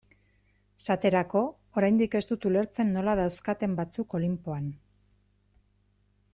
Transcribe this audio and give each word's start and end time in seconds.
Esaterako, 0.79 1.43
oraindik 1.81 2.17
ez 2.21 2.23
dut 2.33 2.47
ulertzen 2.51 2.91
nola 2.97 3.15
dauzkaten 3.21 3.79
batzuk 3.81 4.19
Olinpoan. 4.21 4.75